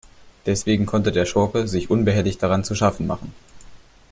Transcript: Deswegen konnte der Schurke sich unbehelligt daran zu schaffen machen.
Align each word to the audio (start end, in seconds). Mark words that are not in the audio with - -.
Deswegen 0.47 0.87
konnte 0.87 1.11
der 1.11 1.27
Schurke 1.27 1.67
sich 1.67 1.91
unbehelligt 1.91 2.41
daran 2.41 2.63
zu 2.63 2.73
schaffen 2.73 3.05
machen. 3.05 3.35